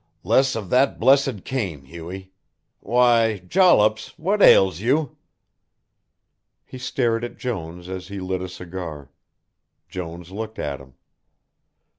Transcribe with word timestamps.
"Less 0.23 0.55
of 0.55 0.71
that 0.71 0.99
blessed 0.99 1.45
cane, 1.45 1.85
Hughie 1.85 2.31
why, 2.79 3.37
Jollops, 3.47 4.17
what 4.17 4.41
ails 4.41 4.79
you?" 4.79 5.15
He 6.65 6.79
stared 6.79 7.23
at 7.23 7.37
Jones 7.37 7.87
as 7.87 8.07
he 8.07 8.19
lit 8.19 8.41
a 8.41 8.49
cigar. 8.49 9.11
Jones 9.89 10.31
looked 10.31 10.57
at 10.57 10.81
him. 10.81 10.95